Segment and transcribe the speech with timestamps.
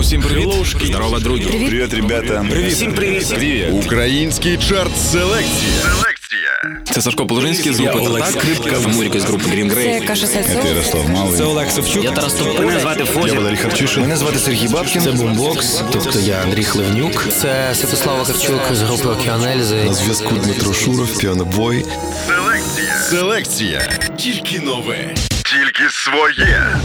[0.00, 0.48] Усім привіт.
[0.84, 1.44] Здорово, друзі.
[1.44, 2.46] Привіт, ребята.
[2.50, 2.72] Привіт.
[2.72, 3.28] Всім привіт.
[3.28, 3.66] Привіт.
[3.72, 5.80] Український чарт селекція.
[6.90, 8.26] Це Сашко Положинський з групи Олег.
[8.26, 8.70] Скрипка.
[8.80, 10.06] Це Муріка з групи Green Це Grey.
[10.06, 10.66] Каша Сальцов.
[10.66, 11.38] Ярослав Малий.
[11.38, 12.04] Це Олег Савчук.
[12.04, 12.66] Я Тарас Тополя.
[12.66, 14.02] Мене звати Я Валерій Харчишин.
[14.02, 15.02] Мене звати Сергій Бабкін.
[15.02, 17.26] Це бумбокс, тобто я Андрій Хливнюк.
[17.40, 19.84] Це Святослав Вакарчук з групи Океанельзи.
[19.84, 21.84] На зв'язку Дмитро Шуров, піанобой.
[23.10, 23.88] Селекція.
[24.16, 25.14] Тільки нове.
[25.28, 26.76] Тільки своє.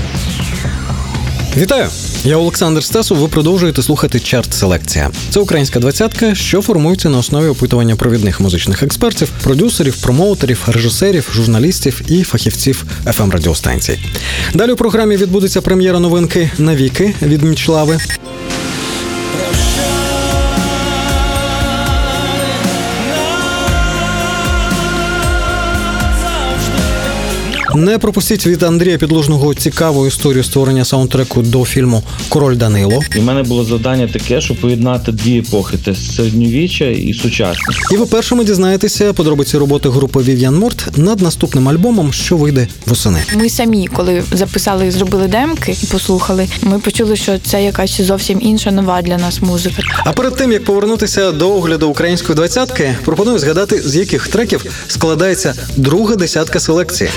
[1.58, 1.90] Вітаю!
[2.24, 3.18] Я Олександр Стасов.
[3.18, 5.12] Ви продовжуєте слухати чарт селекція.
[5.30, 12.02] Це українська двадцятка, що формується на основі опитування провідних музичних експертів, продюсерів, промоутерів, режисерів, журналістів
[12.08, 14.00] і фахівців fm радіостанцій.
[14.54, 18.00] Далі у програмі відбудеться прем'єра новинки Навіки від Мічлави.
[27.76, 33.02] Не пропустіть від Андрія Підлужного цікаву історію створення саундтреку до фільму Король Данило.
[33.16, 37.80] І в мене було завдання таке, щоб поєднати дві епохи: це середньовіччя і сучасність.
[37.94, 43.20] І ви першими дізнаєтеся подробиці роботи групи Vivian Mort над наступним альбомом, що вийде восени.
[43.36, 48.42] Ми самі, коли записали і зробили демки і послухали, ми почули, що це якась зовсім
[48.42, 49.82] інша нова для нас музика.
[50.06, 55.54] А перед тим як повернутися до огляду української двадцятки, пропоную згадати, з яких треків складається
[55.78, 57.10] друга десятка селекції.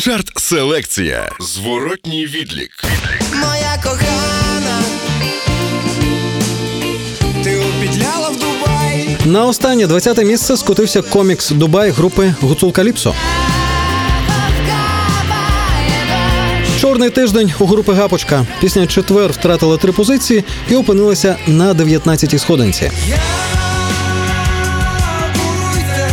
[0.00, 1.32] Чарт селекція.
[1.40, 2.70] Зворотній відлік.
[3.34, 4.82] Моя кохана,
[7.44, 9.16] ти обідляла в Дубаї.
[9.24, 13.14] На останнє 20-те місце скотився комікс Дубай групи Гуцул Каліпсо.
[16.80, 18.46] Чорний тиждень у групи Гапочка.
[18.60, 22.90] Пісня четвер втратила три позиції і опинилася на 19-й сходинці.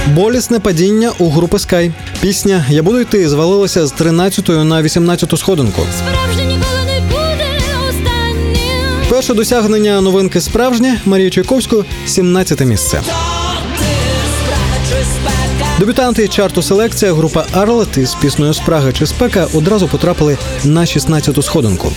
[0.08, 1.92] Болісне падіння у групи Sky.
[2.22, 5.82] Пісня Я буду йти звалилася з 13-ї на 18-ту сходинку.
[5.98, 7.50] Справжнє ніколи не буде
[7.90, 9.10] останнім.
[9.10, 13.02] Перше досягнення новинки справжнє Марії Чайковської 17 місце.
[15.80, 21.92] Дебютанти чарту селекція група Арлет із піснею Спрага чи спека одразу потрапили на 16-ту сходинку.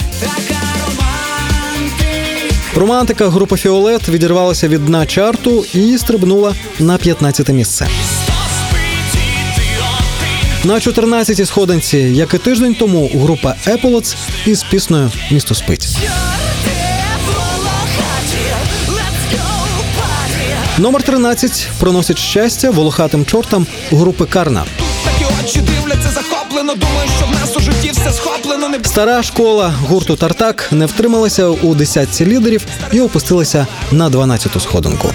[2.76, 7.86] Романтика групи Фіолет відірвалася від дна чарту і стрибнула на 15-те місце.
[10.64, 14.16] На 14-й сходинці, як і тиждень тому, група Еполоц
[14.46, 15.88] із піснею Місто спить.
[20.78, 24.64] Номер 13 проносить щастя волохатим чортам групи Карна.
[25.44, 26.74] Очі дивляться захоплено.
[26.74, 28.68] Думаю, що в нас у житті все схоплено.
[28.68, 35.08] Не Стара школа гурту Тартак не втрималася у десятці лідерів і опустилася на 12-ту сходинку.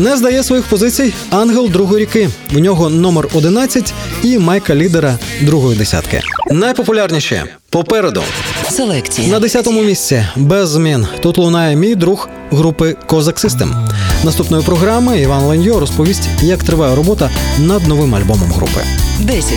[0.00, 2.28] Не здає своїх позицій ангел другої ріки.
[2.52, 6.20] В нього номер 11 і майка лідера другої десятки.
[6.50, 8.22] Найпопулярніші попереду.
[8.70, 9.28] Селекція.
[9.28, 11.06] На 10-му місці без змін.
[11.22, 13.88] Тут лунає мій друг групи Козак Систем.
[14.24, 18.80] Наступної програми Іван Леньо розповість, як триває робота над новим альбомом групи.
[19.20, 19.54] 10.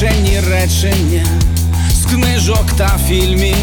[0.00, 1.26] Запозичені речення
[1.92, 3.56] з книжок та фільмів.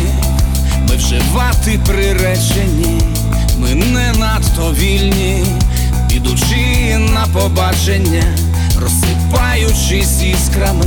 [0.89, 3.01] Ми вживати приречені,
[3.59, 5.45] ми не надто вільні,
[6.09, 8.23] ідучи на побачення,
[8.79, 10.85] розсипаючись іскрами,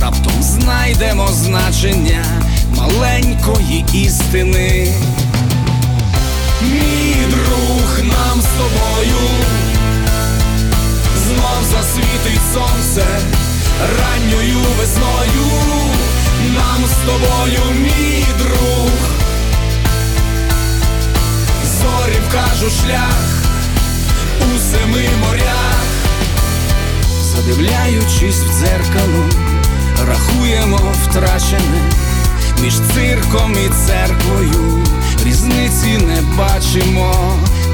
[0.00, 2.24] раптом знайдемо значення
[2.76, 4.88] маленької істини.
[6.62, 9.28] Мій друг нам з тобою
[11.26, 13.06] знов засвітить сонце
[13.80, 15.46] ранньою весною.
[16.54, 18.90] Нам з тобою, мій друг,
[21.80, 23.42] зорі вкажу шлях
[24.40, 25.82] у семи морях,
[27.22, 29.24] задивляючись в дзеркало,
[30.08, 31.90] рахуємо втрачене.
[32.62, 34.84] Між цирком і церквою,
[35.24, 37.14] різниці не бачимо,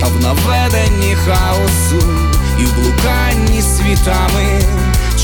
[0.00, 2.06] та в наведенні хаосу
[2.60, 4.60] і в блуканні світами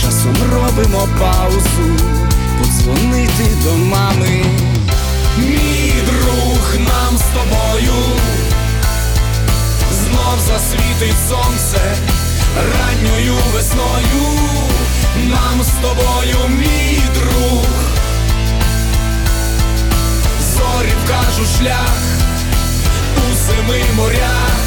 [0.04, 1.96] часом робимо паузу,
[2.58, 4.44] подзвонити до мами.
[5.38, 7.94] Мій друг нам з тобою
[9.92, 11.96] знов засвітить сонце
[12.56, 14.38] ранньою весною.
[15.16, 17.66] Нам з тобою, мій друг,
[20.54, 21.98] зорі вкажу шлях
[23.16, 24.63] у семи морях.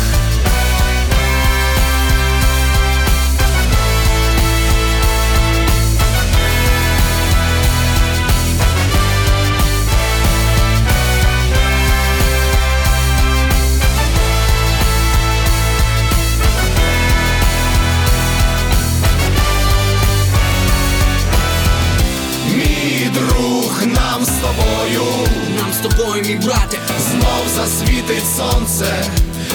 [25.60, 26.78] Нам з тобою, мій брате,
[27.10, 29.06] знов засвітить сонце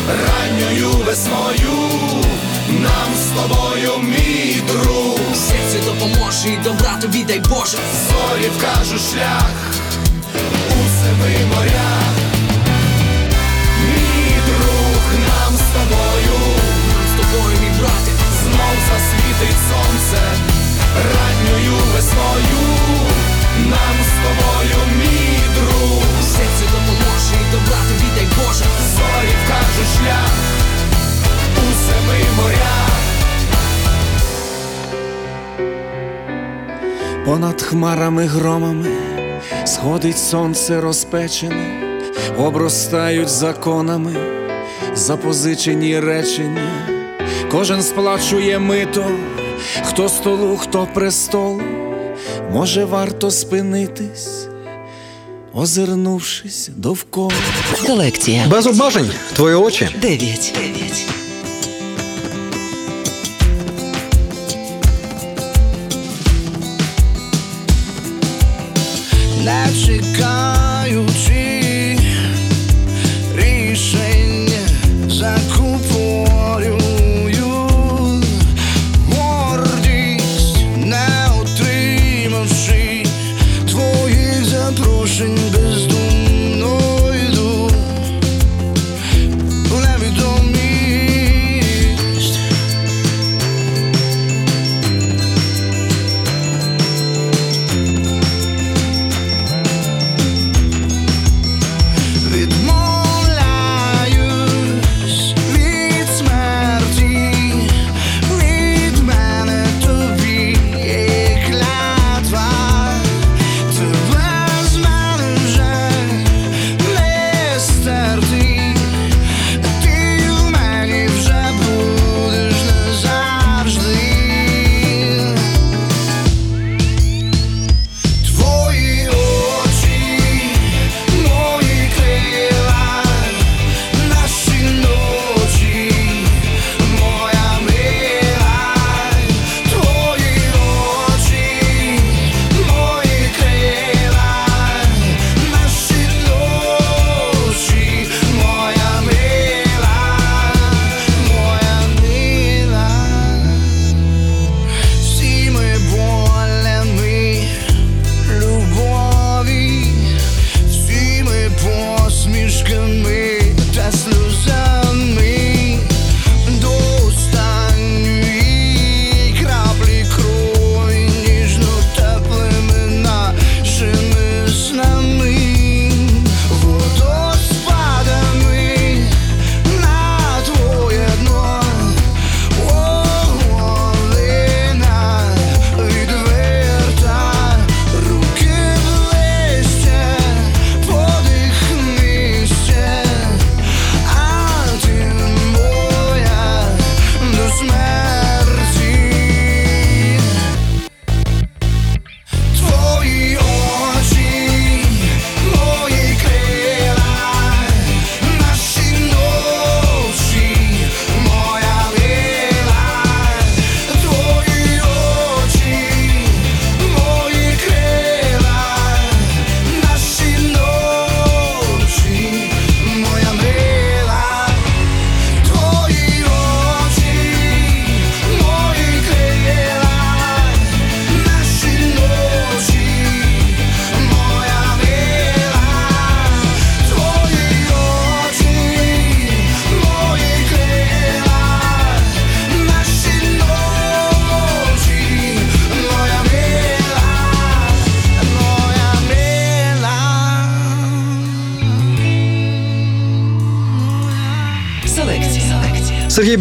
[0.08, 1.72] ранньою весною.
[2.68, 5.18] Нам з тобою, мій друг,
[5.48, 7.78] серце допоможе і добра тобі дай Боже.
[8.08, 9.50] Зорі вкажу шлях
[10.70, 12.14] у семи морях.
[13.84, 16.38] Мій друг, нам з тобою,
[16.88, 18.12] нам з тобою, мій брате,
[18.42, 20.22] знов засвітить сонце
[20.96, 22.62] ранньою весною.
[23.70, 28.64] Нам з тобою, мій друг, серце допоможе і добра тобі дай Боже.
[28.94, 30.32] Зорі вкажу шлях
[31.56, 32.92] у семи морях.
[37.24, 38.88] Понад хмарами громами
[39.64, 41.82] сходить сонце розпечене,
[42.38, 44.16] обростають законами
[44.94, 46.70] запозичені речення,
[47.50, 49.04] кожен сплачує мито,
[49.82, 51.60] хто столу, хто престол,
[52.52, 54.46] може варто спинитись,
[55.54, 57.32] озирнувшись довкола.
[57.86, 58.46] Селекція.
[58.50, 59.88] Без обмежень, твої очі.
[60.00, 60.54] Дев'ять.
[69.44, 70.51] не чекаючи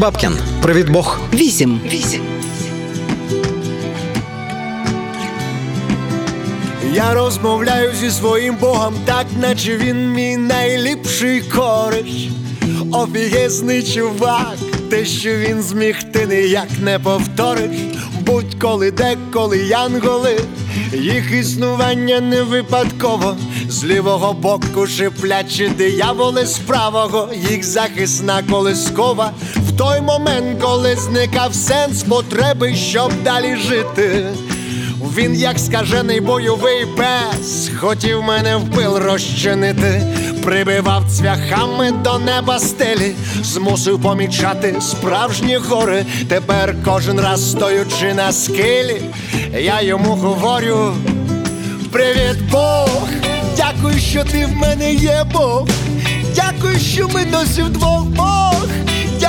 [0.01, 0.31] Бабкін.
[0.61, 1.19] Привіт Бог.
[1.33, 1.79] Вісім.
[1.85, 2.21] Вісім.
[6.93, 12.27] Я розмовляю зі своїм Богом, так наче він мій найліпший кориш.
[12.91, 14.55] Офігезний чувак,
[14.89, 17.77] те, що він зміг, ти ніяк не повториш.
[18.19, 20.39] Будь-коли, деколи янголи,
[20.93, 23.37] їх існування не випадково.
[23.69, 29.31] З лівого боку шиплячі дияволи з правого, їх захисна колискова.
[29.81, 34.25] Той момент, коли зникав сенс потреби, щоб далі жити.
[35.15, 40.01] Він, як скажений бойовий пес, хотів мене в пил розчинити,
[40.43, 46.05] прибивав цвяхами до неба стелі, змусив помічати справжні гори.
[46.29, 49.01] Тепер кожен раз стоючи на скелі,
[49.59, 50.93] я йому говорю:
[51.91, 53.09] Привіт, Бог!
[53.57, 55.67] Дякую, що ти в мене є Бог.
[56.35, 58.67] Дякую, що ми досі вдвох Бог.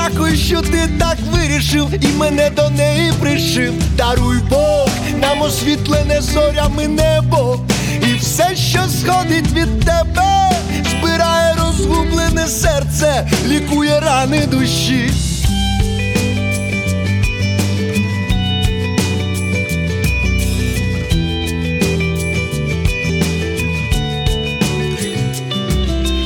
[0.09, 3.73] Дякую, що ти так вирішив і мене до неї пришив.
[3.97, 4.89] Даруй Бог,
[5.21, 7.61] нам освітлене зорями небо.
[8.09, 10.51] І все, що сходить від тебе,
[10.91, 15.11] збирає розгублене серце, лікує рани душі.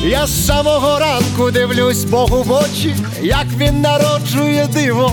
[0.07, 5.13] Я з самого ранку дивлюсь Богу в очі, як він народжує диво.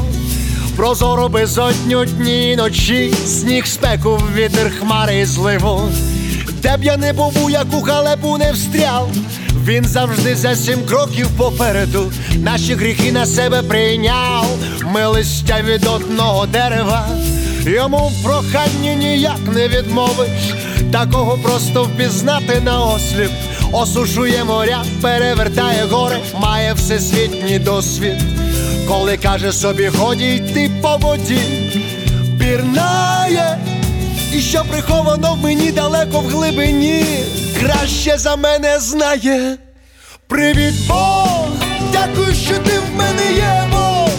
[0.76, 5.82] Прозоро безодню дні і ночі, сніг спеку, вітер хмари і зливу.
[6.62, 9.10] Де б я не був, як у халепу не встряв,
[9.66, 12.12] він завжди за сім кроків попереду.
[12.36, 14.46] Наші гріхи на себе прийняв,
[14.94, 17.08] ми листя від одного дерева.
[17.66, 20.54] Йому в проханні ніяк не відмовиш,
[20.92, 23.32] такого просто впізнати на осліп.
[23.74, 28.22] Осушує моря, перевертає гори, має всесвітній досвід.
[28.88, 31.40] Коли каже собі, годі йти по воді,
[32.40, 33.58] пірнає,
[34.34, 37.06] і що приховано в мені далеко в глибині,
[37.60, 39.58] краще за мене знає.
[40.28, 41.48] Привіт, Бог!
[41.92, 44.10] Дякую, що ти в мене є Бог.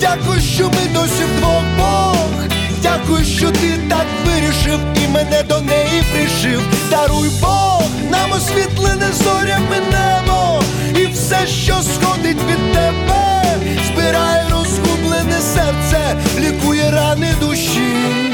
[0.00, 2.28] Дякую, що ми досі вдвох Бог.
[2.82, 6.60] Дякую, що ти так вирішив і мене до неї пришив.
[6.90, 7.77] Даруй Бог,
[8.18, 10.62] нам освітлене зорями небо.
[10.94, 13.42] І все, що сходить від тебе,
[13.86, 18.27] збирає розгублене серце, лікує рани душі.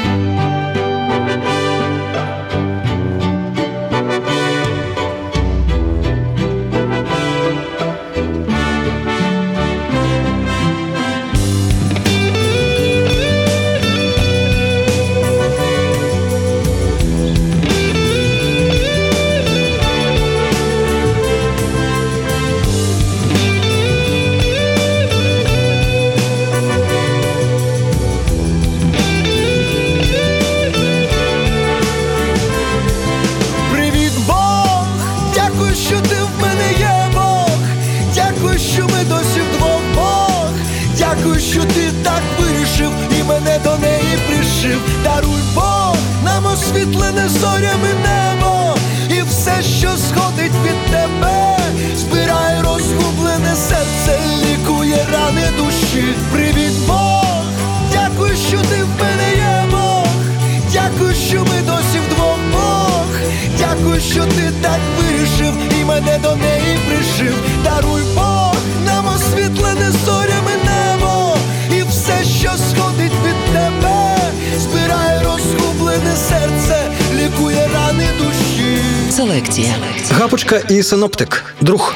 [80.75, 81.43] І синоптик.
[81.61, 81.93] Друг.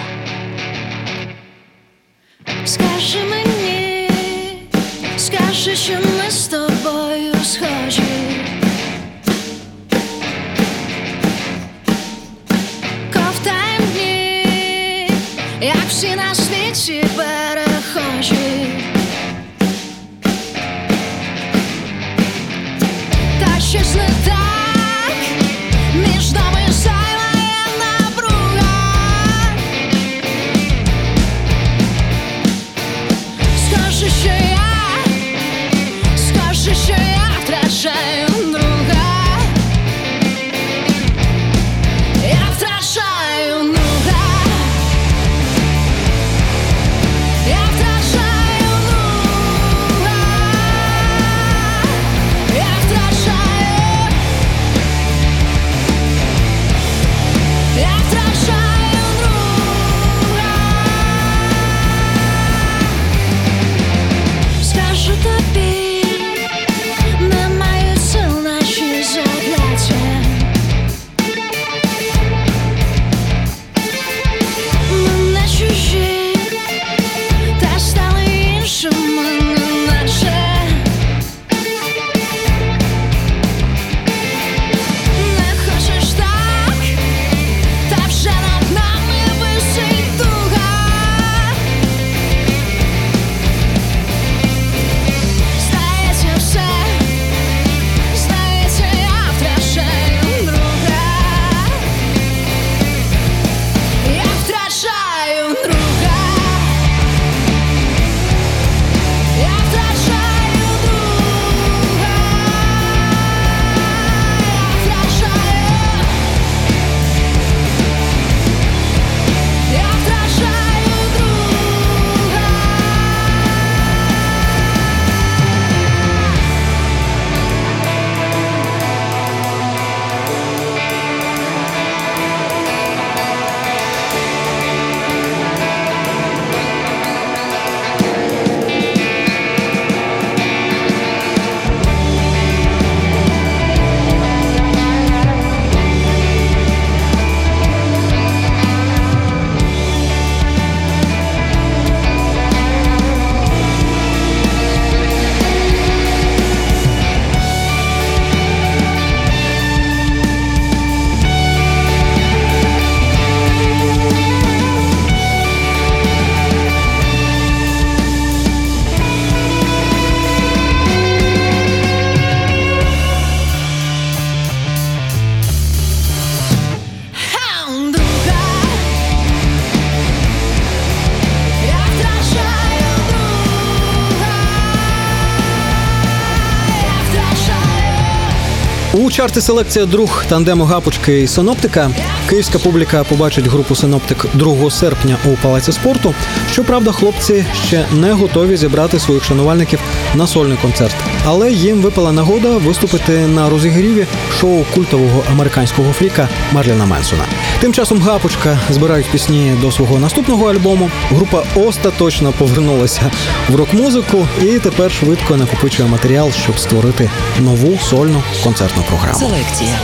[189.20, 191.92] У чарті селекція друг тандему Гапочки і Синоптика.
[192.30, 196.14] Київська публіка побачить групу Синоптик 2 серпня у палаці спорту.
[196.52, 199.80] Щоправда, хлопці ще не готові зібрати своїх шанувальників
[200.16, 200.96] на сольний концерт,
[201.26, 204.08] але їм випала нагода виступити на розігріві
[204.40, 207.24] шоу культового американського фріка Марліна Менсона.
[207.60, 210.90] Тим часом Гапочка збирають пісні до свого наступного альбому.
[211.10, 213.12] Група остаточно повернулася
[213.50, 219.20] в рок-музику і тепер швидко накопичує матеріал, щоб створити нову сольну концертну програму.
[219.20, 219.80] Селекція.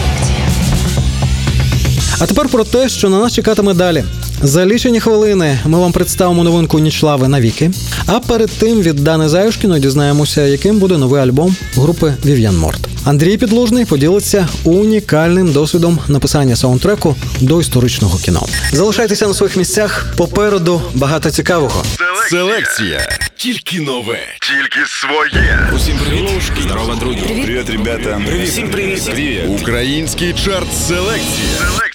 [2.19, 4.03] А тепер про те, що на нас чекатиме далі.
[4.43, 7.71] За лічені хвилини ми вам представимо новинку Нічлави навіки.
[8.07, 12.79] А перед тим від Дани Заюшкіної дізнаємося, яким буде новий альбом групи Вів'ян Морт.
[13.05, 18.45] Андрій Підлужний поділиться унікальним досвідом написання саундтреку до історичного кіно.
[18.71, 20.13] Залишайтеся на своїх місцях.
[20.17, 21.83] Попереду багато цікавого.
[22.29, 23.09] Селекція.
[23.35, 24.19] Тільки нове.
[24.41, 25.69] Тільки своє.
[25.75, 26.29] Усім привіт.
[26.63, 27.19] Здорово, друзі.
[27.19, 28.21] Привіт, ребята.
[28.25, 28.49] Привіт.
[28.49, 29.05] Всім привіт.
[29.05, 29.61] Привіт.
[29.61, 31.57] Український чарт селекція.
[31.59, 31.94] Селекція.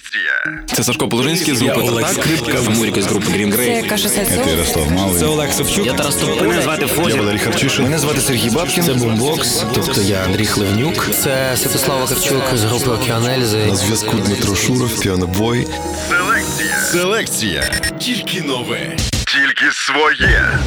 [0.73, 2.61] Це Сашко Положинський з групи Олег Скрипка.
[2.69, 3.89] Муріка з групи Green Grey.
[3.89, 4.47] Каша Сецов.
[4.47, 5.19] Ярослав Малий.
[5.19, 5.85] Це Олег Савчук.
[5.85, 6.41] Я Тарас Тополя.
[6.41, 7.83] Мене звати Я Валерій Харчишин.
[7.83, 8.83] Мене звати Сергій Бабкін.
[8.83, 11.09] Це бумбокс, тобто я Андрій Хливнюк.
[11.23, 13.65] Це Святослав Вакарчук з групи Океан Ельзи.
[13.65, 15.67] На зв'язку Дмитро Шуров, піанобой.
[16.09, 16.77] Селекція.
[16.91, 17.71] Селекція.
[17.99, 18.97] Тільки нове.
[19.25, 20.59] Тільки своє.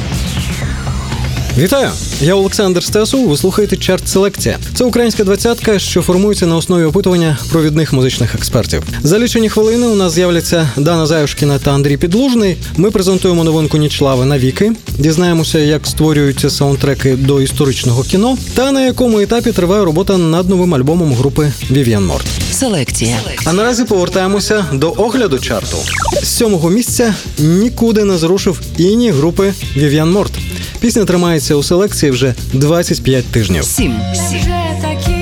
[1.57, 1.89] Вітаю!
[2.21, 3.27] Я Олександр Стесов.
[3.27, 4.57] Ви слухаєте чарт Селекція.
[4.73, 8.83] Це українська двадцятка, що формується на основі опитування провідних музичних експертів.
[9.03, 12.57] За лічені хвилини у нас з'являться Дана Заюшкіна та Андрій Підлужний.
[12.77, 14.71] Ми презентуємо новинку Нічлави навіки.
[14.97, 20.75] Дізнаємося, як створюються саундтреки до історичного кіно, та на якому етапі триває робота над новим
[20.75, 22.25] альбомом групи Вів'ян Морт.
[22.51, 23.17] Селекція.
[23.45, 25.77] А наразі повертаємося до огляду чарту.
[26.23, 30.31] З сьомого місця нікуди не зрушив іні групи Вів'ян Морт.
[30.79, 33.63] Пісня тримається у селекції вже 25 тижнів.
[33.63, 33.91] Сім.
[33.91, 35.14] Невже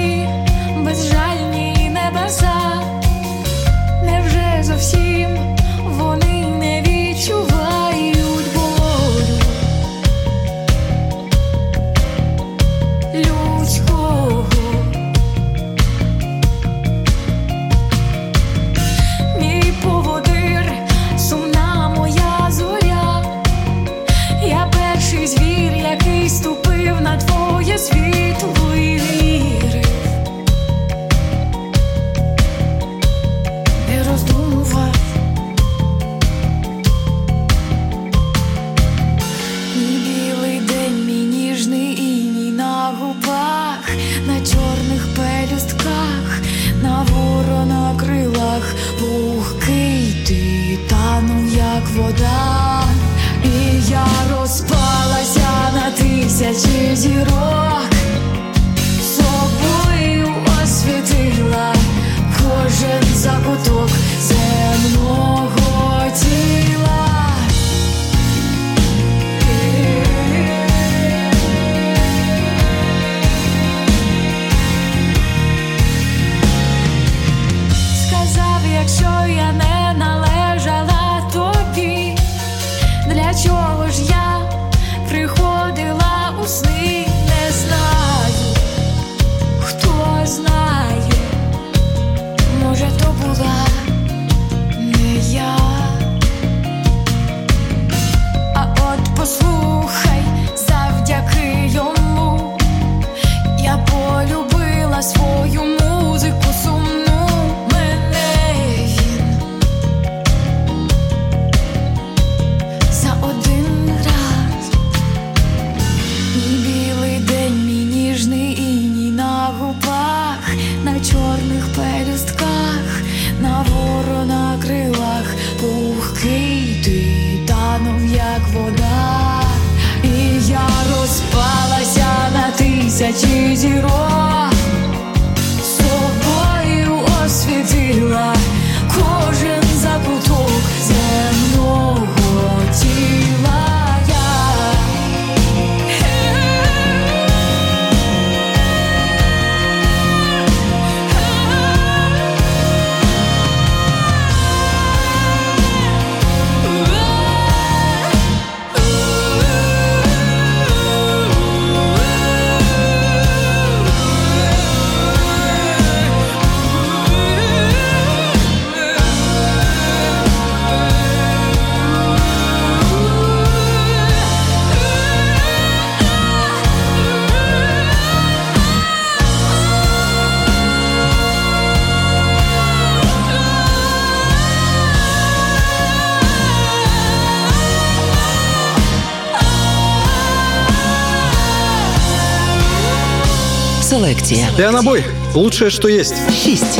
[194.23, 194.47] Чарт-селекція.
[194.57, 195.03] Пианобой.
[195.33, 196.15] Лучшее, что есть.
[196.43, 196.79] Шість.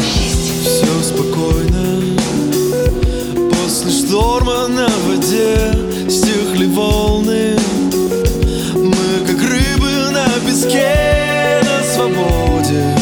[0.64, 2.02] Все спокойно
[3.50, 5.74] После шторма на воде
[6.10, 7.58] Стихли волны
[8.76, 12.98] Мы как рыбы на песке На свободе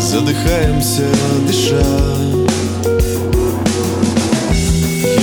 [0.00, 1.06] Задыхаемся,
[1.46, 1.86] дыша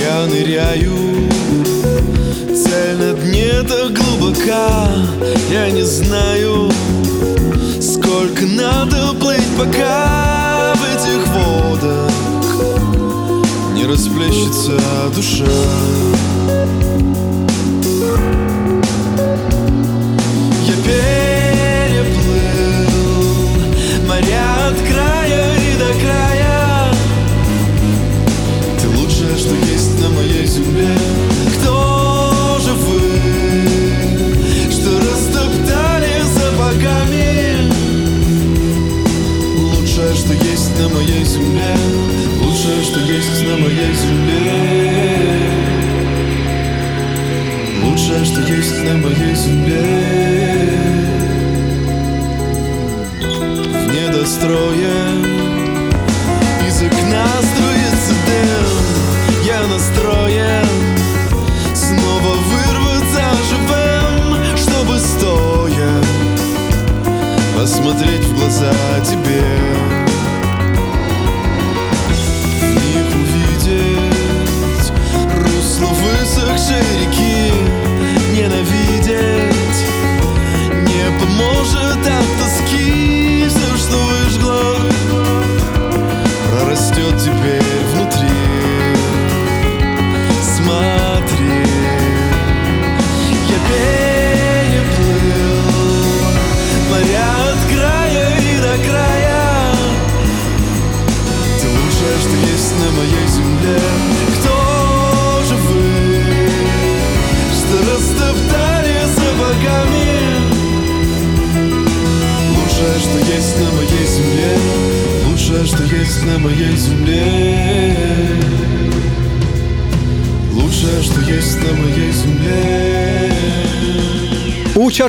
[0.00, 0.96] Я ныряю
[2.54, 4.88] Цель на дне так глубока
[5.50, 6.47] Я не знаю
[9.58, 12.12] пока в этих водах
[13.74, 14.78] Не расплещется
[15.14, 15.44] душа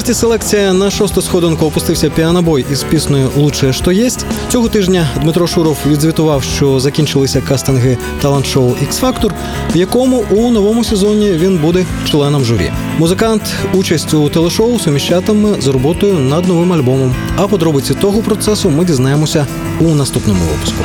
[0.09, 4.25] У селекція на шосту сходинку опустився піанобой із піснею Лучше що єсть.
[4.51, 9.31] Цього тижня Дмитро Шуров відзвітував, що закінчилися кастинги талант-шоу X Factor,
[9.73, 12.71] в якому у новому сезоні він буде членом журі.
[12.97, 13.41] Музикант
[13.73, 17.15] участь у телешоу суміщатиме з роботою над новим альбомом.
[17.37, 19.47] А подробиці того процесу ми дізнаємося
[19.79, 20.83] у наступному випуску.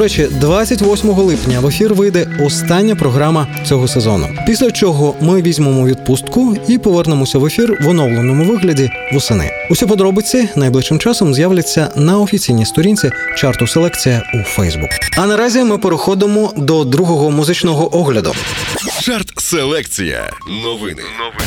[0.00, 4.28] До речі, 28 липня в ефір вийде остання програма цього сезону.
[4.46, 9.50] Після чого ми візьмемо відпустку і повернемося в ефір в оновленому вигляді восени.
[9.70, 14.90] Усі подробиці найближчим часом з'являться на офіційній сторінці чарту селекція у Фейсбук.
[15.16, 18.32] А наразі ми переходимо до другого музичного огляду.
[19.00, 20.32] Чарт-селекція.
[20.64, 21.02] Новини.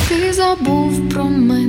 [0.10, 1.63] Ти забув про мене.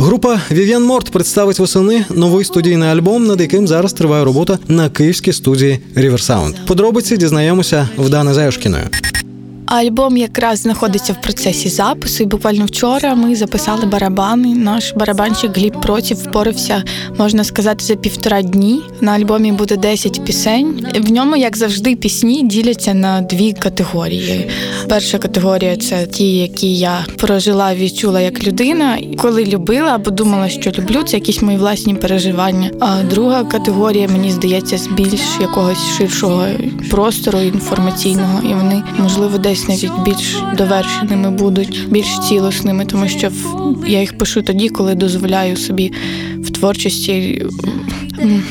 [0.00, 5.32] Група Вів'ян Морт представить восени новий студійний альбом, над яким зараз триває робота на київській
[5.32, 6.54] студії Ріверсаунд.
[6.66, 8.84] Подробиці дізнаємося в Дани Заюшкіною.
[9.70, 14.54] Альбом якраз знаходиться в процесі запису, і буквально вчора ми записали барабани.
[14.54, 16.84] Наш барабанщик Гліб Проців впорався,
[17.18, 18.80] можна сказати, за півтора дні.
[19.00, 20.86] На альбомі буде 10 пісень.
[20.94, 24.50] В ньому, як завжди, пісні діляться на дві категорії.
[24.88, 30.70] Перша категорія це ті, які я прожила, відчула як людина, коли любила або думала, що
[30.70, 32.70] люблю, це якісь мої власні переживання.
[32.80, 36.46] А друга категорія, мені здається, з більш якогось ширшого
[36.90, 43.30] простору інформаційного, і вони можливо десь навіть більш довершеними будуть, більш цілісними, тому що
[43.86, 45.92] я їх пишу тоді, коли дозволяю собі
[46.38, 47.46] в творчості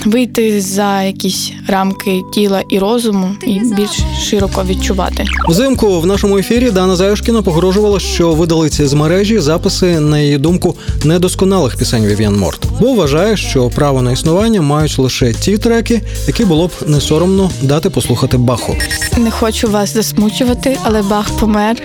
[0.06, 5.26] вийти за якісь рамки тіла і розуму і більш широко відчувати.
[5.50, 10.76] Взимку в нашому ефірі Дана Заюшкіна погрожувала, що видалить з мережі записи, на її думку,
[11.04, 16.46] недосконалих пісень Vivian Морт, бо вважає, що право на існування мають лише ті треки, які
[16.46, 18.76] було б не соромно дати послухати Баху.
[19.18, 21.76] Не хочу вас засмучувати, але Бах помер.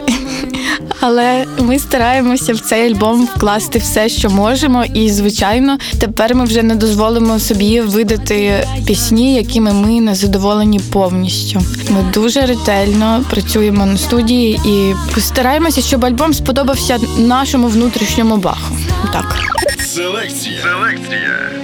[1.01, 4.85] Але ми стараємося в цей альбом вкласти все, що можемо.
[4.95, 11.61] І, звичайно, тепер ми вже не дозволимо собі видати пісні, якими ми не задоволені повністю.
[11.91, 18.77] Ми дуже ретельно працюємо на студії і стараємося, щоб альбом сподобався нашому внутрішньому баху.
[19.13, 19.37] Так.
[19.79, 20.63] Селекція.
[20.63, 21.64] Селекція.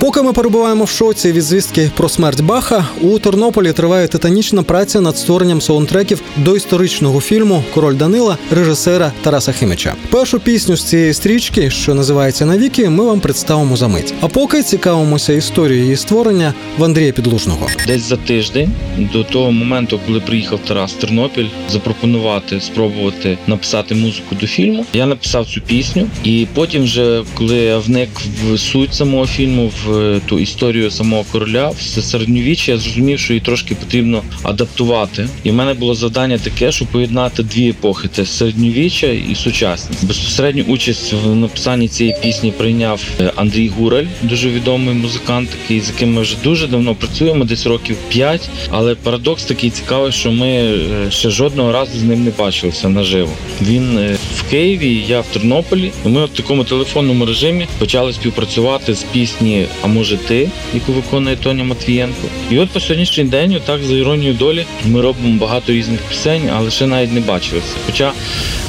[0.00, 5.00] Поки ми перебуваємо в шоці від звістки про смерть Баха, у Тернополі триває титанічна праця
[5.00, 9.94] над створенням саундтреків до історичного фільму Король Данила режисера Тараса Химича.
[10.10, 14.14] Першу пісню з цієї стрічки, що називається Навіки, ми вам представимо за мить.
[14.20, 17.66] А поки цікавимося історією її створення в Андрія Підлужного.
[17.86, 18.70] Десь за тиждень
[19.12, 24.86] до того моменту, коли приїхав Тарас Тернопіль, запропонувати спробувати написати музику до фільму.
[24.92, 28.08] Я написав цю пісню, і потім, вже коли я вник
[28.44, 29.87] в суть самого фільму, в
[30.26, 35.28] ту історію самого короля, в середньовіччя, я зрозумів, що її трошки потрібно адаптувати.
[35.44, 40.06] І в мене було завдання таке, щоб поєднати дві епохи: це середньовіччя і сучасність.
[40.06, 45.88] Безпосередню участь в написанні цієї пісні прийняв е, Андрій Гураль, дуже відомий музикант, такий, з
[45.88, 48.48] яким ми вже дуже давно працюємо, десь років 5.
[48.70, 53.30] Але парадокс такий цікавий, що ми е, ще жодного разу з ним не бачилися наживо.
[53.62, 55.92] Він е, в Києві, я в Тернополі.
[56.04, 61.64] Ми в такому телефонному режимі почали співпрацювати з пісні А може ти, яку виконує Тоня
[61.64, 62.28] Матвієнко.
[62.50, 66.70] І от по сьогоднішній день, отак за іронією долі, ми робимо багато різних пісень, але
[66.70, 67.74] ще навіть не бачилися.
[67.86, 68.12] Хоча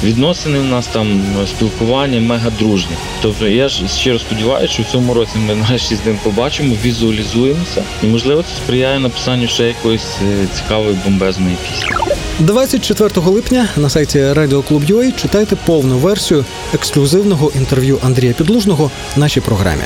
[0.04, 2.96] відносини в нас там спілкування мега дружні.
[3.22, 7.82] Тобто я ж щиро сподіваюся, що в цьому році ми нарешті з ним побачимо, візуалізуємося,
[8.02, 11.90] і можливо це сприяє написанню ще якоїсь е, цікавої бомбезної пісні.
[12.38, 16.44] 24 липня на сайті Club UA читайте повну версію
[16.74, 19.82] ексклюзивного інтерв'ю Андрія Підлужного в нашій програмі.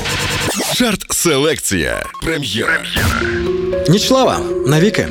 [0.75, 2.05] Жарт селекція.
[2.23, 2.85] Прем'єра.
[3.89, 5.07] Нічлава навіки.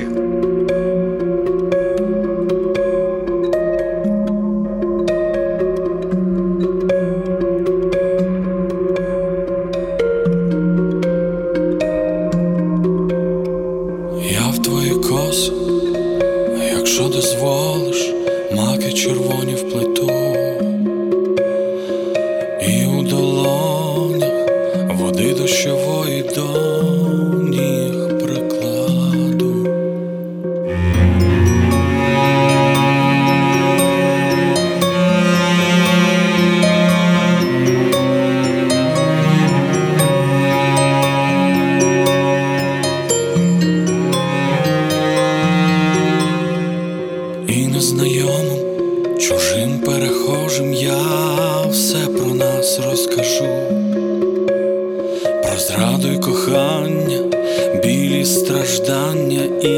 [58.94, 59.68] Страждання і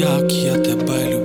[0.00, 1.17] як я тебе люблю.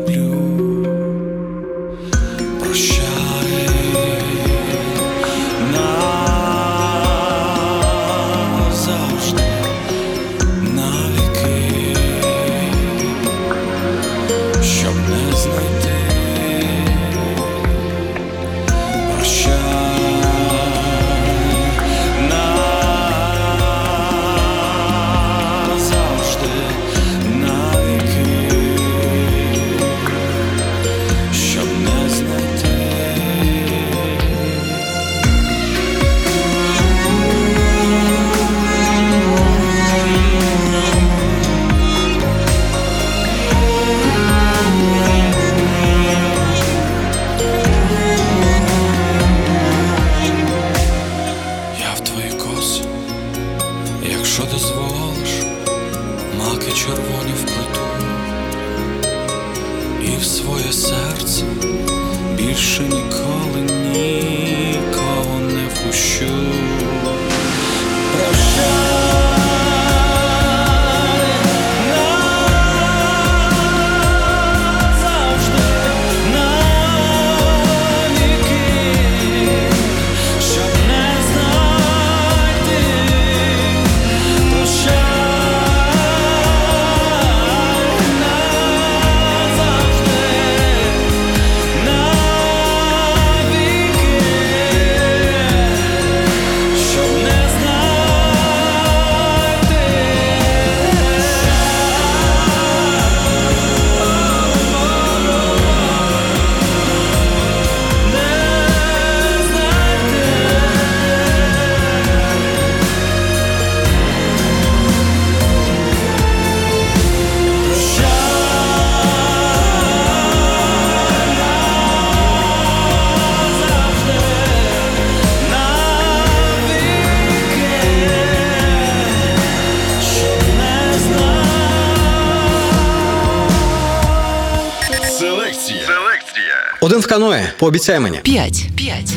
[137.13, 138.17] Каное, пообіцяй мені.
[138.23, 138.69] П'ять.
[138.76, 139.13] П'ять.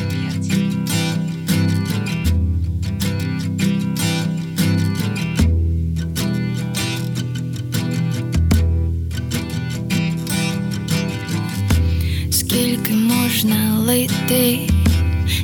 [12.31, 14.71] Скільки можна лити,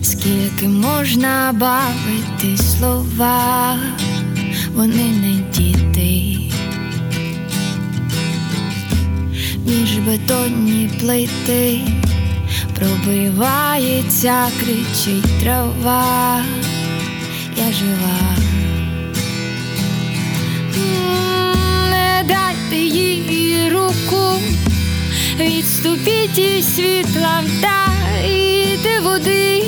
[0.03, 3.77] скільки можна бавити слова,
[4.75, 6.39] вони не діти.
[9.67, 11.81] Між бетонні плити
[12.83, 16.43] пробивається, кричить трава,
[17.57, 18.37] я жива.
[21.91, 24.41] Не дайте їй руку,
[25.39, 29.63] відступіть із світла вдайте води.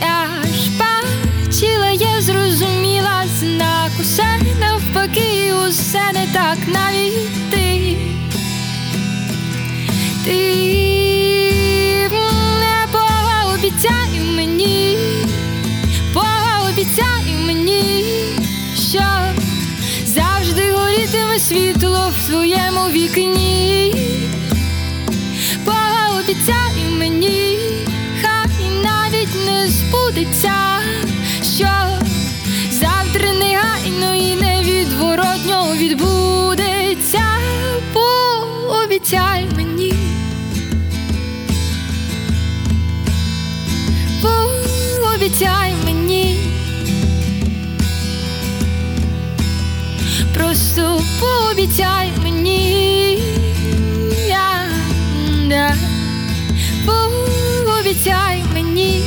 [0.00, 4.28] Я ж бачила, я зрозуміла знак, усе
[4.60, 7.59] навпаки, усе не так навіть.
[10.24, 12.08] Ти
[12.60, 14.98] не пообіцяй мені,
[16.14, 18.04] пообіцяй мені,
[18.74, 19.02] що
[20.04, 23.94] завжди горітиме світло в твоєму вікні.
[25.64, 27.58] Пообіцяй мені,
[28.22, 30.52] хай навіть не збудеться,
[51.80, 53.18] пообіцяй мені.
[54.28, 54.68] Я,
[55.48, 55.74] да.
[56.86, 59.02] Пообіцяй мені.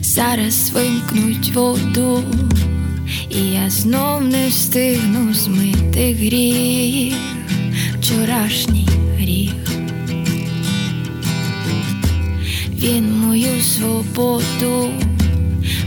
[0.00, 2.22] Зараз вимкнуть воду,
[3.30, 7.14] і я знов не встигну змити гріх,
[8.00, 8.88] вчорашній
[9.18, 9.52] гріх.
[12.72, 14.90] Він мою свободу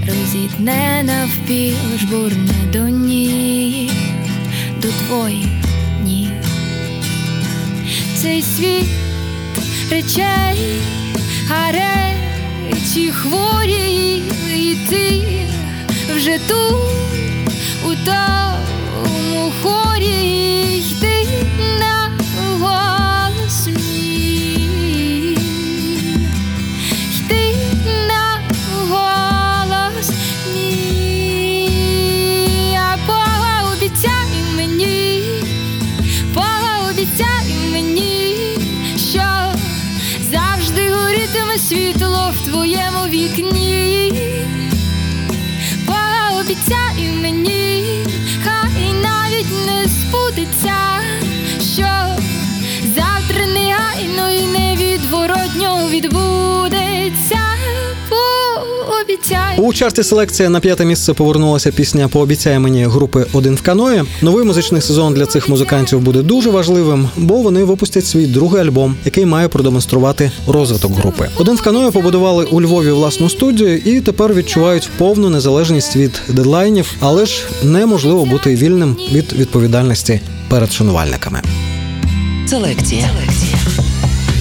[0.08, 3.91] розітне навпіл, жбурне до ніг,
[4.82, 5.47] до твоїх
[6.04, 6.30] ніг.
[8.22, 8.89] Цей світ
[9.91, 10.82] речей,
[11.49, 14.24] а речі хворі,
[14.56, 15.22] і ти
[16.16, 16.74] вже тут,
[17.86, 18.33] у тому
[43.34, 43.72] вікні.
[59.74, 64.03] Чарті селекція на п'яте місце повернулася пісня Пообіцяй мені групи Один в каної.
[64.21, 68.95] Новий музичний сезон для цих музикантів буде дуже важливим, бо вони випустять свій другий альбом,
[69.05, 71.30] який має продемонструвати розвиток групи.
[71.38, 76.93] Один в каної побудували у Львові власну студію і тепер відчувають повну незалежність від дедлайнів,
[76.99, 81.41] але ж неможливо бути вільним від відповідальності перед шанувальниками.
[82.47, 83.09] Селекція.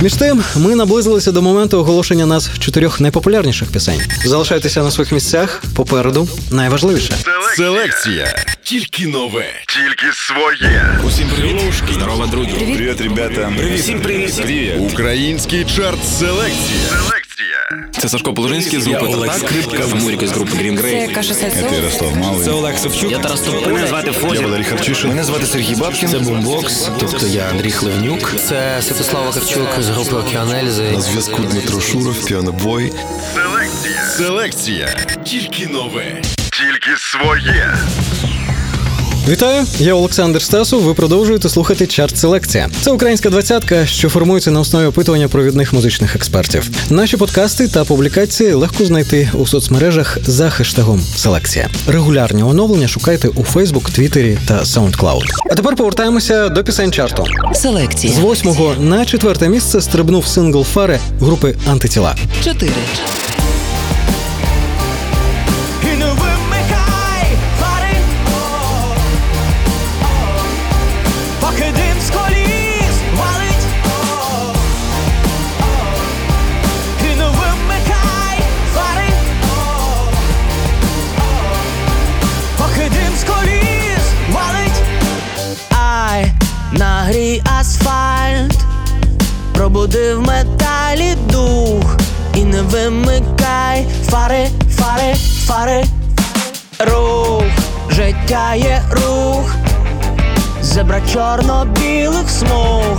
[0.02, 4.00] Між тим, ми наблизилися до моменту оголошення нас чотирьох найпопулярніших пісень.
[4.24, 5.62] Залишайтеся на своїх місцях.
[5.76, 7.14] Попереду найважливіше.
[7.56, 8.44] Селекція.
[8.62, 9.44] Тільки нове.
[9.66, 11.00] Тільки своє.
[11.06, 11.82] Усім привіт.
[11.92, 12.50] Здорово, друзі.
[12.50, 13.52] Привіт, ребята.
[13.76, 14.36] Всім привіт.
[14.36, 14.72] Привіт.
[14.92, 17.11] Український чарт селекція.
[17.42, 17.88] Селекція.
[18.00, 21.14] Це Сашко Положинський з групи Татак, Скрипка, Муріка з групи Green Grey.
[21.14, 21.72] Каша Сальцов.
[21.72, 22.44] Ярослав Малий.
[22.44, 23.12] Це Олег Савчук.
[23.12, 23.66] Я Тарас Топ.
[23.66, 24.42] Мене звати Фозі.
[24.42, 25.08] Валерій Харчишин.
[25.08, 26.08] Мене звати Сергій Бабкін.
[26.08, 28.34] Це бумбокс, тобто я Андрій Хливнюк.
[28.48, 30.90] Це Святослава Вакарчук з групи Океанельзи.
[30.90, 32.92] На зв'язку Дмитро Шуров, піанобой.
[33.34, 34.04] Селекція.
[34.16, 34.86] Селекція.
[35.24, 36.22] Тільки нове.
[36.36, 37.74] Тільки своє.
[39.28, 40.82] Вітаю, я Олександр Стасов.
[40.82, 42.70] Ви продовжуєте слухати чарт селекція.
[42.80, 46.70] Це українська двадцятка, що формується на основі опитування провідних музичних експертів.
[46.90, 51.68] Наші подкасти та публікації легко знайти у соцмережах за хештегом селекція.
[51.86, 55.22] Регулярні оновлення шукайте у Фейсбук, Твіттері та SoundCloud.
[55.50, 57.24] А тепер повертаємося до пісень чарту.
[57.54, 58.12] Селекція.
[58.12, 62.16] З восьмого на четверте місце стрибнув сингл фари групи Антитіла.
[62.44, 62.72] Чотири.
[98.32, 99.54] виникає рух,
[100.60, 102.98] зебра чорно-білих смуг,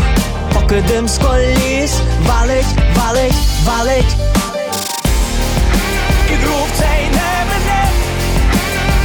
[0.53, 2.65] поки дим з коліс валить,
[2.95, 3.34] валить,
[3.65, 4.15] валить,
[6.29, 6.67] і грув
[7.11, 7.89] не мине,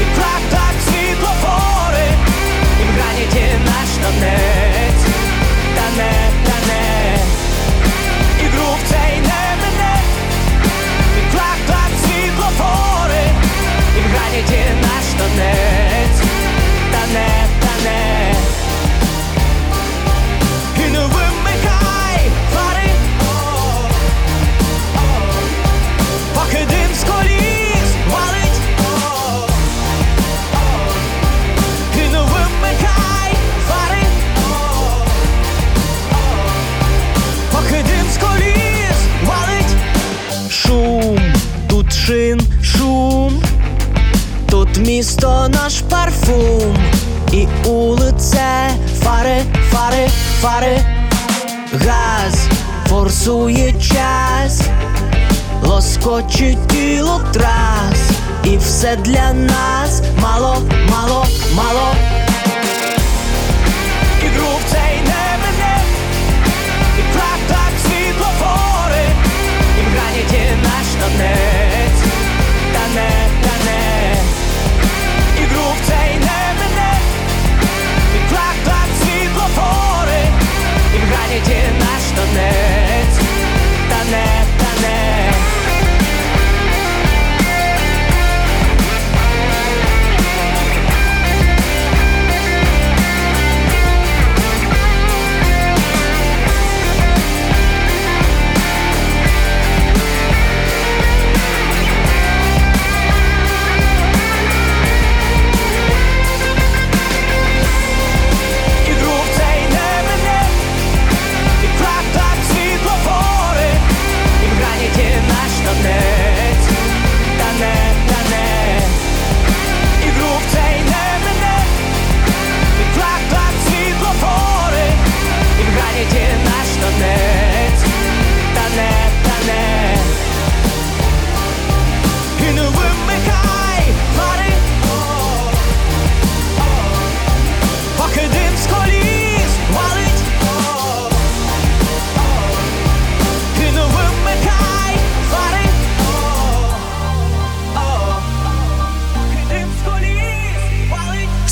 [0.01, 2.09] і клак так світлофори,
[2.81, 5.05] і в граніті наш танець,
[5.77, 6.13] та не,
[8.43, 10.01] і грув цей не мине,
[11.19, 13.25] і клак так світлофори,
[13.97, 15.88] і в граніті наш.
[50.49, 50.81] фари,
[51.73, 52.49] газ
[52.89, 54.63] форсує час,
[55.63, 58.11] лоскочить тіло трас,
[58.45, 60.03] і все для нас.
[60.23, 60.57] Мало,
[60.91, 61.27] мало,
[61.57, 62.18] мало.
[81.45, 81.68] They.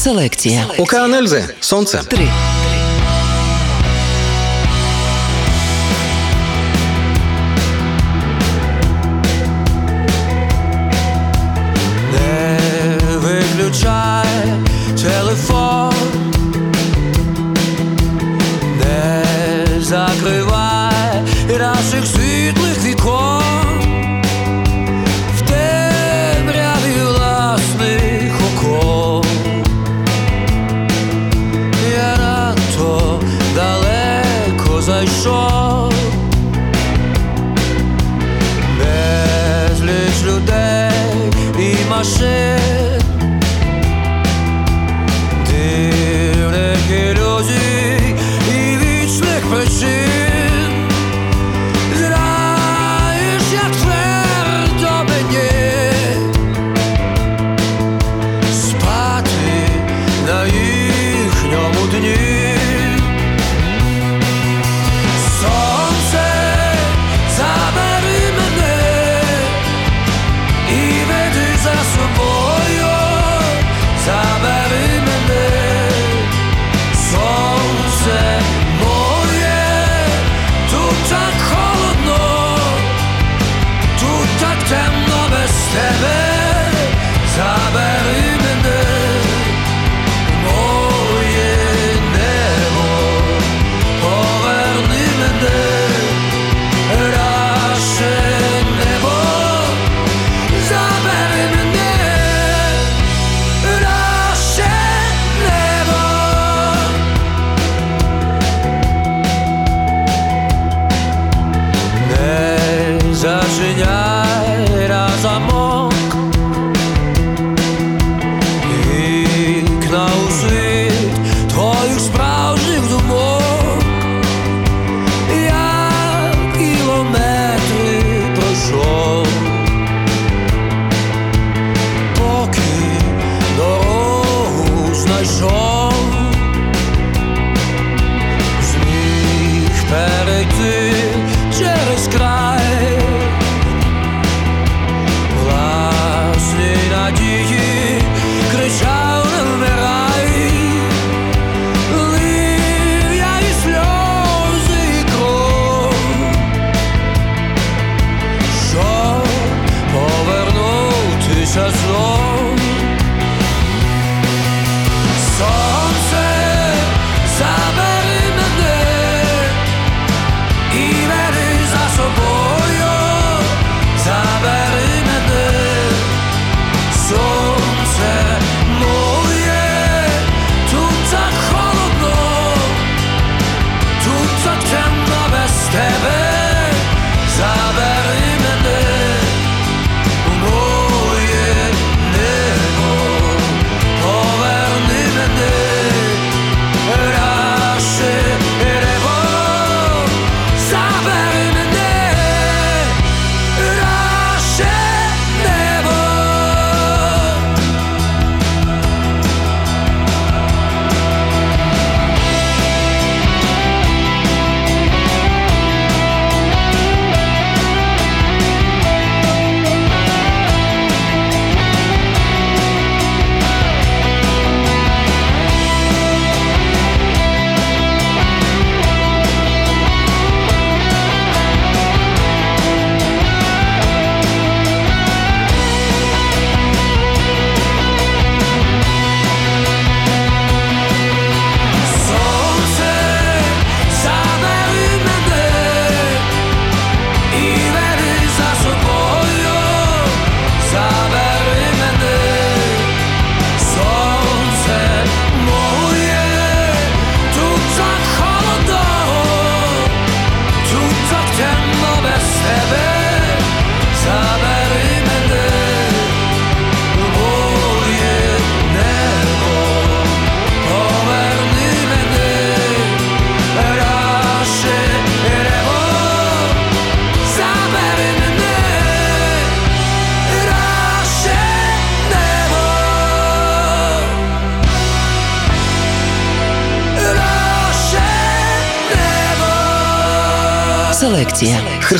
[0.06, 0.66] Селекція.
[0.78, 1.44] ОК Анельзи.
[1.60, 2.00] Сонце.
[2.08, 2.28] Три.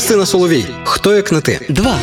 [0.07, 0.67] Христина Соловій.
[0.85, 1.61] Хто як не ти?
[1.69, 1.99] Два.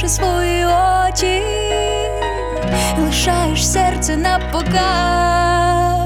[0.00, 1.42] Закривши свої очі?
[2.98, 5.99] лишаєш серце на показ.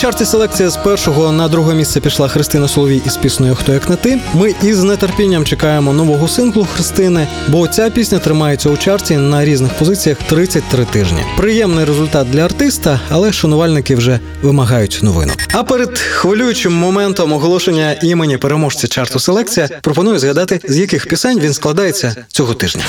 [0.00, 3.96] Чарті селекція з першого на друге місце пішла Христина Соловій із піснею Хто як не
[3.96, 4.18] ти.
[4.34, 9.72] Ми із нетерпінням чекаємо нового синглу Христини, бо ця пісня тримається у чарті на різних
[9.72, 11.24] позиціях 33 тижні.
[11.36, 15.32] Приємний результат для артиста, але шанувальники вже вимагають новину.
[15.52, 21.52] А перед хвилюючим моментом оголошення імені переможця чарту селекція пропоную згадати, з яких пісень він
[21.52, 22.82] складається цього тижня.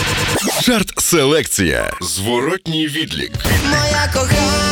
[0.62, 1.94] Чарт селекція.
[2.02, 3.32] Зворотній відлік.
[3.70, 4.71] Моя кохана,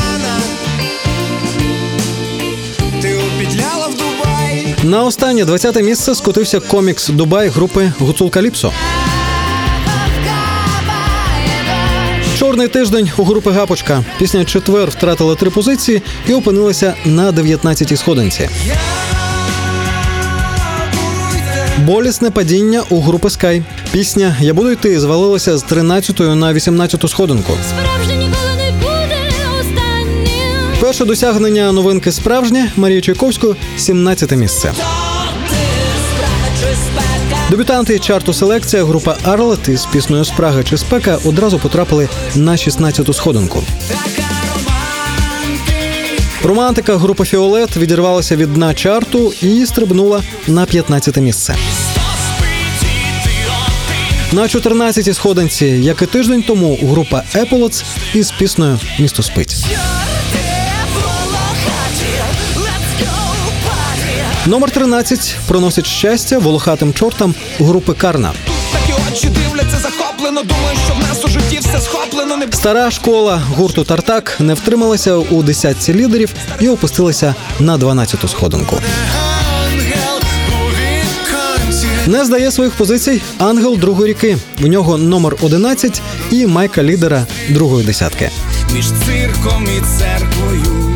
[4.84, 8.72] На останнє 20-те місце скотився комікс Дубай групи Гуцул Каліпсо.
[12.38, 14.04] Чорний тиждень у групи Гапочка.
[14.20, 18.50] Пісня четвер втратила три позиції і опинилася на 19-й сходинці.
[21.78, 23.64] Болісне падіння у групи Sky.
[23.92, 27.54] Пісня Я буду йти звалилася з 13-ї на 18-ту сходинку.
[30.90, 34.74] Перше досягнення новинки справжнє Марії Чайковської 17 місце.
[37.50, 43.64] Дебютанти чарту селекція група Арлет із піснею Спрага чи спека одразу потрапили на 16-ту сходинку.
[46.44, 51.56] Романтика групи Фіолет відірвалася від дна чарту і стрибнула на 15 місце.
[54.32, 57.84] На 14-й сходинці, як і тиждень тому, група Еполоц
[58.14, 59.56] із піснею Місто спить.
[64.46, 68.34] Номер 13 проносить щастя волохатим чортам групи Карна.
[68.72, 70.44] Такі очі дивляться захоплено.
[70.44, 72.38] Думаю, що в нас у житті все схоплено.
[72.38, 78.78] Не Стара школа гурту Тартак не втрималася у десятці лідерів і опустилася на 12-ту сходинку.
[82.08, 84.38] Не здає своїх позицій ангел другої ріки.
[84.64, 88.30] У нього номер 11 і майка лідера другої десятки.
[88.74, 90.89] Між цирком і церквою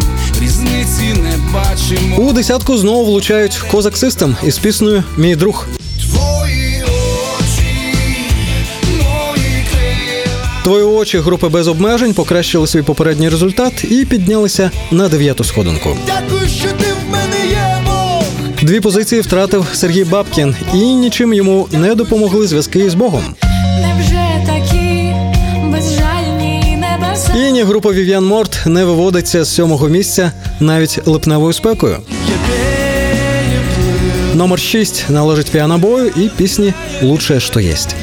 [0.54, 2.18] різниці не бачимо.
[2.18, 5.68] У десятку знову влучають Козак Систем із піснею Мій друг.
[5.99, 7.97] Твої очі.
[10.64, 15.97] Твої очі групи без обмежень покращили свій попередній результат і піднялися на дев'яту сходинку.
[16.06, 18.24] Дякую, що ти в мене є, Бог.
[18.62, 23.24] Дві позиції втратив Сергій Бабкін, і нічим йому не допомогли зв'язки з Богом.
[23.82, 24.82] Невже такі
[27.10, 27.47] безжальні небеса?
[27.47, 31.97] І ні група Вів'ян Морт не виводиться з сьомого місця навіть липневою спекою.
[34.34, 37.95] Номер 6 належить піанобою і пісні Лучше, що єсть.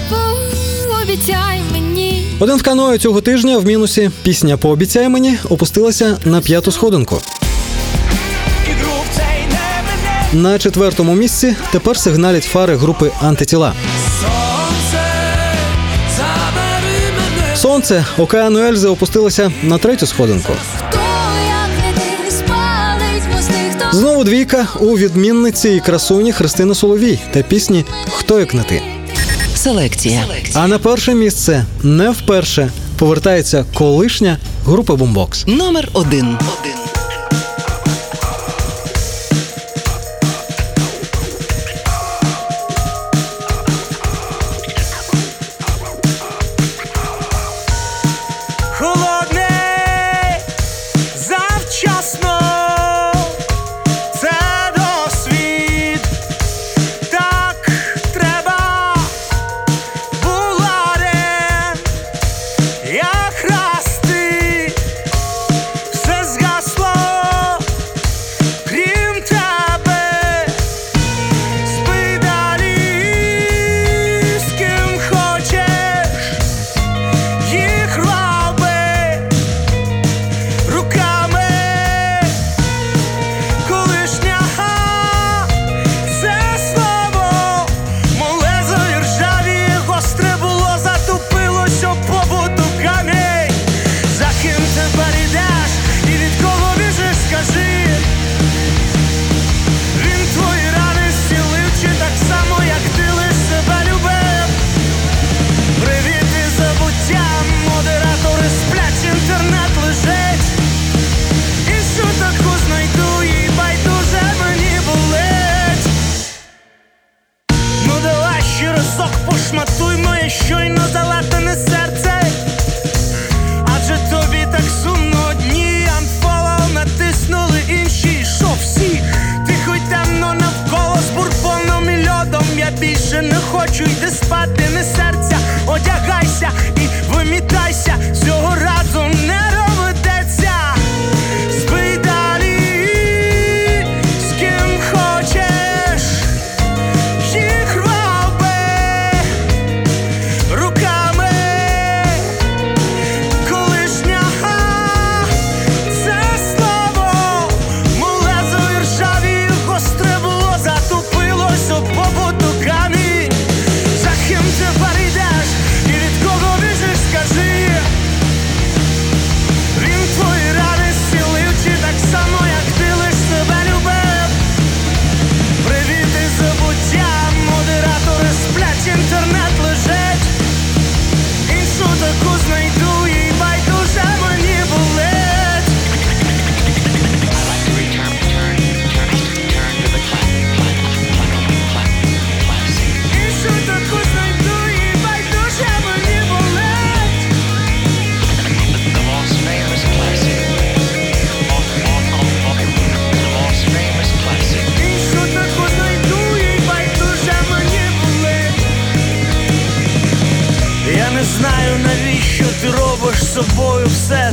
[2.38, 7.20] Один в каної цього тижня в мінусі пісня Пообіцяй мені опустилася на п'яту сходинку.
[10.32, 13.72] На четвертому місці тепер сигналять фари групи антитіла.
[17.80, 20.52] Сонце океану Ельзи опустилося на третю сходинку.
[23.92, 28.82] Знову двійка у відмінниці і красуні Христини Соловій та пісні Хто як не ти.
[29.54, 30.24] Селекція.
[30.54, 35.46] А на перше місце не вперше повертається колишня група бомбокс.
[35.46, 36.38] Номер один.
[36.38, 36.89] холодний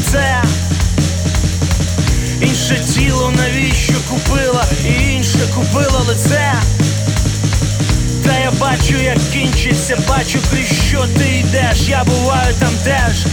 [0.08, 0.44] все це.
[2.42, 6.54] Інше тіло навіщо купила, і інше купила лице.
[8.26, 11.90] Та я бачу, як кінчиться, бачу, крізь що ти йдеш.
[11.90, 13.26] Я буваю там теж.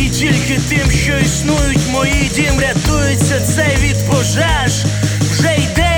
[0.00, 4.84] І тільки тим, що існують мої дім, рятується цей від пожеж.
[5.30, 5.89] Вже йде.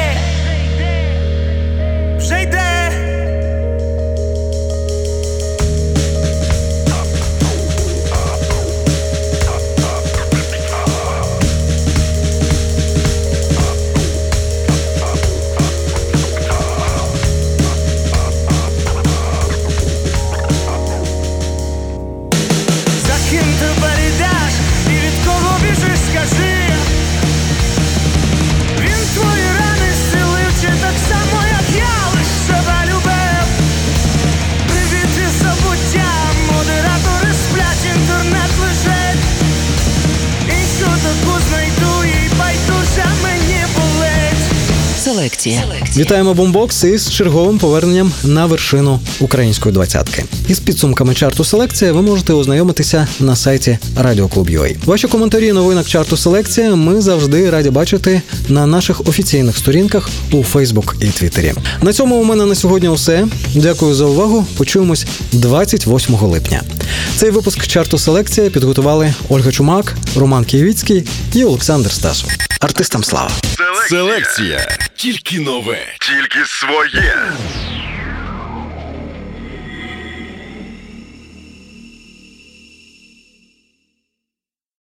[45.96, 50.24] Вітаємо бомбокс із черговим поверненням на вершину української двадцятки.
[50.48, 54.76] Із підсумками чарту селекція ви можете ознайомитися на сайті Радіоклуб.ua.
[54.84, 60.96] Ваші коментарі новинок чарту селекція ми завжди раді бачити на наших офіційних сторінках у Фейсбук
[61.00, 61.54] і Твіттері.
[61.82, 63.26] На цьому у мене на сьогодні усе.
[63.54, 64.46] Дякую за увагу.
[64.56, 66.62] Почуємось 28 липня.
[67.16, 72.30] Цей випуск чарту селекція підготували Ольга Чумак, Роман Києвіцький і Олександр Стасов.
[72.60, 73.30] Артистам слава!
[73.88, 74.68] Селекція.
[74.94, 75.81] Тільки нове.
[76.00, 77.32] Тільки своє.